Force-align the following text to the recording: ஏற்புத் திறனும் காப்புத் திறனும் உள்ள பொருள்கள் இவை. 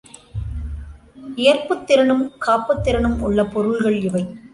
ஏற்புத் 1.35 1.87
திறனும் 1.87 2.31
காப்புத் 2.37 2.83
திறனும் 2.83 3.21
உள்ள 3.21 3.45
பொருள்கள் 3.45 4.01
இவை. 4.01 4.23